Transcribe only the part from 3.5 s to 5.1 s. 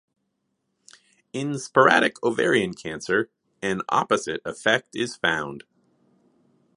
an opposite effect